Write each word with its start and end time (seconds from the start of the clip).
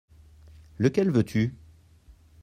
Lequel 0.79 1.11
veux-tu? 1.11 1.53